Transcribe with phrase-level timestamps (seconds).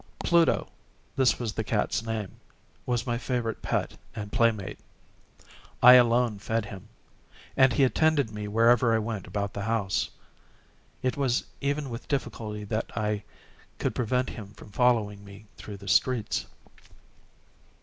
[0.17, 4.79] Pluto—this was the cat's name—was my favorite pet and playmate.
[5.83, 6.89] I alone fed him,
[7.55, 10.09] and he attended me wherever I went about the house.
[11.03, 13.21] It was even with difficulty that I
[13.77, 16.47] could prevent him from following me through the streets.